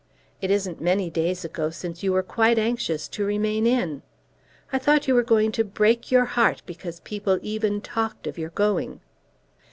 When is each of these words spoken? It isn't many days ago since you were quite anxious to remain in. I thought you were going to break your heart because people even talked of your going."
It 0.41 0.49
isn't 0.49 0.81
many 0.81 1.11
days 1.11 1.45
ago 1.45 1.69
since 1.69 2.01
you 2.01 2.11
were 2.11 2.23
quite 2.23 2.57
anxious 2.57 3.07
to 3.09 3.23
remain 3.23 3.67
in. 3.67 4.01
I 4.73 4.79
thought 4.79 5.07
you 5.07 5.13
were 5.13 5.21
going 5.21 5.51
to 5.51 5.63
break 5.63 6.09
your 6.09 6.25
heart 6.25 6.63
because 6.65 7.01
people 7.01 7.37
even 7.43 7.81
talked 7.81 8.25
of 8.25 8.35
your 8.35 8.49
going." 8.49 9.01